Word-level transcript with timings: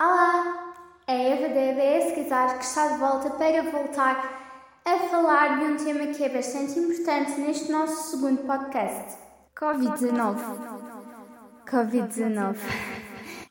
Olá, 0.00 0.74
é 1.08 1.32
Eva 1.32 1.48
da 1.52 1.60
EBS 1.60 2.14
Casar 2.14 2.56
que 2.56 2.64
está 2.64 2.86
de 2.86 2.98
volta 2.98 3.30
para 3.30 3.68
voltar 3.68 4.16
a 4.84 4.98
falar 5.08 5.58
de 5.58 5.64
um 5.64 5.76
tema 5.76 6.14
que 6.14 6.22
é 6.22 6.28
bastante 6.28 6.78
importante 6.78 7.32
neste 7.40 7.72
nosso 7.72 8.12
segundo 8.12 8.46
podcast: 8.46 9.18
Covid-19. 9.56 10.38
Covid-19. 11.68 12.58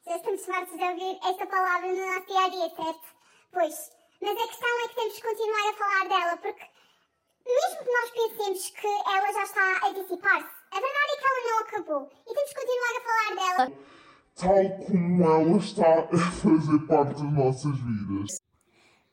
Já 0.05 0.15
estamos 0.15 0.45
fartos 0.45 0.77
de 0.77 0.83
ouvir 0.85 1.19
esta 1.21 1.45
palavra 1.47 1.85
no 1.89 2.13
nosso 2.13 2.27
dia 2.27 2.45
a 2.45 2.47
dia, 2.47 2.69
certo? 2.69 3.07
Pois, 3.51 3.91
mas 4.21 4.31
a 4.31 4.47
questão 4.47 4.69
é 4.85 4.87
que 4.87 4.95
temos 4.95 5.13
que 5.15 5.27
continuar 5.27 5.69
a 5.69 5.73
falar 5.73 6.07
dela, 6.07 6.37
porque 6.37 6.65
mesmo 7.45 7.83
que 7.83 7.91
nós 7.91 8.09
pensemos 8.11 8.69
que 8.69 8.87
ela 8.87 9.33
já 9.33 9.43
está 9.43 9.85
a 9.85 9.91
dissipar-se, 9.91 10.49
a 10.71 10.79
verdade 10.79 11.11
é 11.11 11.17
que 11.17 11.25
ela 11.27 11.51
não 11.51 11.59
acabou 11.59 12.09
e 12.25 12.33
temos 12.33 12.53
que 12.53 12.59
continuar 12.61 12.95
a 12.95 13.01
falar 13.01 13.35
dela. 13.35 13.97
Tal 14.39 14.69
como 14.85 15.23
ela 15.23 15.57
está 15.57 15.99
a 15.99 16.17
fazer 16.41 16.79
parte 16.87 17.23
das 17.23 17.33
nossas 17.33 17.75
vidas. 17.75 18.39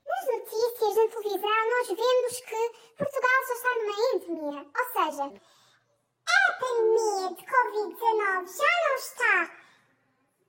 Nas 0.07 0.27
notícias, 0.27 0.97
na 0.97 1.09
televisão, 1.09 1.71
nós 1.71 1.89
vemos 1.89 2.41
que 2.41 2.61
Portugal 2.99 3.41
já 3.49 3.55
está 3.55 3.71
numa 3.79 3.97
endemia. 4.13 4.61
Ou 4.69 4.87
seja, 4.93 5.25
a 5.25 6.53
pandemia 6.61 7.29
de 7.37 7.43
Covid-19 7.43 8.45
já 8.55 8.73
não 8.85 8.95
está 8.97 9.37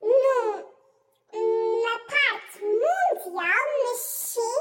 no, 0.01 0.75
na 1.81 1.95
parte 1.99 2.59
mundial, 2.61 3.65
mas 3.83 3.99
sim 4.01 4.55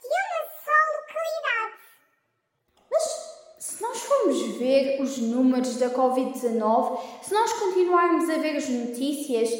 de 0.00 0.06
uma 0.06 0.42
só 0.62 0.78
localidade. 0.94 1.78
Se 3.58 3.82
nós 3.82 3.98
formos 4.28 4.58
ver 4.58 5.00
os 5.00 5.18
números 5.18 5.76
da 5.76 5.90
Covid-19, 5.90 6.98
se 7.22 7.32
nós 7.32 7.52
continuarmos 7.54 8.28
a 8.28 8.36
ver 8.36 8.56
as 8.56 8.68
notícias, 8.68 9.50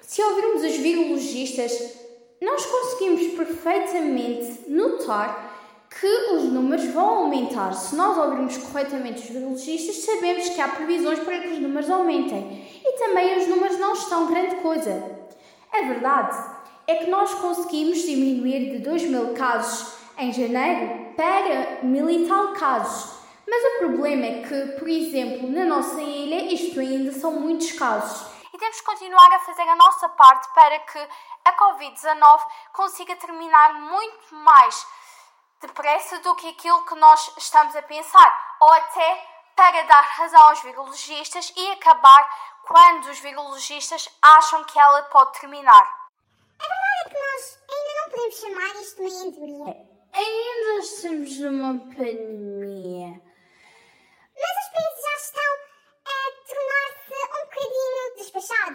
se 0.00 0.22
ouvirmos 0.22 0.62
os 0.62 0.76
virologistas, 0.76 1.94
nós 2.40 2.64
conseguimos 2.64 3.34
perfeitamente 3.34 4.68
notar 4.68 5.50
que 5.88 6.06
os 6.34 6.44
números 6.44 6.84
vão 6.86 7.24
aumentar. 7.24 7.72
Se 7.74 7.94
nós 7.94 8.16
ouvirmos 8.16 8.56
corretamente 8.56 9.22
os 9.22 9.28
virologistas, 9.28 9.96
sabemos 9.96 10.48
que 10.48 10.60
há 10.60 10.68
previsões 10.68 11.18
para 11.20 11.40
que 11.40 11.48
os 11.48 11.58
números 11.58 11.90
aumentem. 11.90 12.66
E 12.84 12.98
também 12.98 13.38
os 13.38 13.46
números 13.46 13.78
não 13.78 13.92
estão 13.92 14.26
grande 14.26 14.56
coisa. 14.56 15.02
A 15.72 15.82
verdade 15.82 16.36
é 16.86 16.96
que 16.96 17.10
nós 17.10 17.34
conseguimos 17.34 18.02
diminuir 18.02 18.72
de 18.72 18.78
2 18.78 19.02
mil 19.04 19.28
casos 19.34 19.94
em 20.18 20.32
janeiro 20.32 21.12
para 21.16 21.78
mil 21.82 22.08
e 22.08 22.26
tal 22.26 22.52
casos. 22.54 23.21
Mas 23.46 23.64
o 23.64 23.78
problema 23.78 24.24
é 24.24 24.42
que, 24.42 24.78
por 24.78 24.88
exemplo, 24.88 25.50
na 25.50 25.64
nossa 25.64 26.00
ilha, 26.00 26.52
isto 26.52 26.78
ainda 26.80 27.12
são 27.12 27.32
muitos 27.32 27.72
casos. 27.72 28.30
E 28.52 28.58
temos 28.58 28.80
que 28.80 28.86
continuar 28.86 29.32
a 29.34 29.40
fazer 29.40 29.62
a 29.62 29.76
nossa 29.76 30.08
parte 30.10 30.48
para 30.54 30.78
que 30.80 30.98
a 31.44 31.56
Covid-19 31.56 32.40
consiga 32.72 33.16
terminar 33.16 33.74
muito 33.74 34.34
mais 34.34 34.86
depressa 35.60 36.18
do 36.20 36.34
que 36.34 36.48
aquilo 36.48 36.84
que 36.84 36.94
nós 36.96 37.32
estamos 37.38 37.74
a 37.76 37.82
pensar, 37.82 38.56
ou 38.60 38.72
até 38.72 39.26
para 39.54 39.82
dar 39.82 40.02
razão 40.02 40.40
aos 40.48 40.60
virologistas 40.62 41.52
e 41.56 41.70
acabar 41.72 42.28
quando 42.64 43.06
os 43.06 43.18
virologistas 43.20 44.08
acham 44.20 44.64
que 44.64 44.78
ela 44.78 45.02
pode 45.04 45.40
terminar. 45.40 46.02
A 46.58 46.64
verdade 46.64 47.00
é 47.06 47.08
que 47.08 47.18
nós 47.18 47.58
ainda 47.70 48.00
não 48.00 48.10
podemos 48.10 48.40
chamar 48.40 48.80
isto 48.80 48.96
de 48.96 49.02
uma 49.02 49.24
endemia. 49.24 49.92
Ainda 50.14 50.78
estamos 50.80 51.38
numa 51.40 51.78
pandemia. 51.94 53.31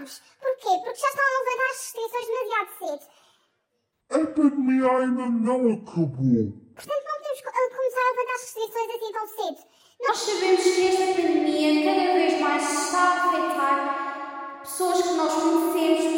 Despachados. 0.03 0.21
Porquê? 0.39 0.79
Porque 0.83 0.99
já 0.99 1.07
estão 1.07 1.23
a 1.23 1.39
levantar 1.39 1.69
as 1.71 1.77
restrições 1.77 2.27
demasiado 2.27 2.69
cedo. 2.79 3.03
A 4.09 4.27
pandemia 4.33 4.91
ainda 4.91 5.25
não 5.29 5.73
acabou. 5.73 6.53
Portanto, 6.75 7.03
não 7.05 7.17
podemos 7.17 7.41
começar 7.41 8.01
a 8.01 8.11
levantar 8.11 8.35
as 8.35 8.41
restrições 8.41 8.89
assim 8.89 9.11
tão 9.11 9.27
cedo. 9.27 9.67
Nós 10.07 10.17
sabemos 10.17 10.63
que 10.63 10.87
esta 10.87 11.21
pandemia 11.21 11.85
cada 11.85 12.13
vez 12.13 12.41
mais 12.41 12.63
está 12.63 12.99
a 12.99 13.29
afetar 13.29 14.59
pessoas 14.61 15.01
que 15.01 15.13
nós 15.13 15.33
conhecemos, 15.33 16.16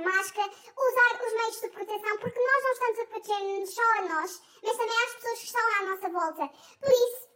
máscara, 0.00 0.50
usar 0.50 1.26
os 1.26 1.32
meios 1.32 1.60
de 1.60 1.68
proteção, 1.68 2.18
porque 2.18 2.40
nós 2.40 2.62
não 2.64 2.72
estamos 2.72 2.98
a 2.98 3.06
proteger-nos 3.06 3.74
só 3.74 3.82
a 3.82 4.02
nós, 4.02 4.42
mas 4.62 4.76
também 4.76 5.04
às 5.04 5.14
pessoas 5.14 5.38
que 5.38 5.46
estão 5.46 5.66
à 5.78 5.82
nossa 5.84 6.08
volta. 6.08 6.48
Por 6.80 6.90
isso, 6.90 7.30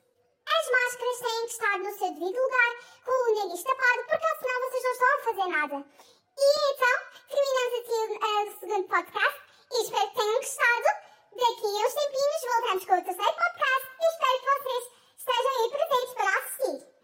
as 0.46 0.70
máscaras 0.70 1.18
têm 1.18 1.46
que 1.46 1.52
estar 1.52 1.78
no 1.78 1.98
seu 1.98 2.12
devido 2.12 2.42
lugar, 2.42 2.76
com 3.04 3.12
o 3.12 3.34
nariz 3.34 3.62
tapado, 3.62 4.04
porque 4.08 4.26
ao 4.26 4.38
final 4.38 4.60
vocês 4.60 4.82
não 4.82 4.92
estão 4.92 5.14
a 5.14 5.22
fazer 5.22 5.48
nada. 5.48 5.86
E 6.36 6.72
então, 6.72 6.96
terminamos 7.28 7.78
aqui 7.78 7.92
o, 7.92 8.14
eh, 8.14 8.44
o 8.44 8.60
segundo 8.60 8.88
podcast 8.88 9.40
e 9.72 9.82
espero 9.82 10.08
que 10.08 10.14
tenham 10.16 10.36
gostado. 10.36 11.04
Daqui 11.34 11.66
a 11.66 11.86
uns 11.86 11.94
tempinhos 11.94 12.42
voltamos 12.42 12.84
com 12.84 12.94
o 12.94 13.04
terceiro 13.04 13.32
podcast. 13.32 13.53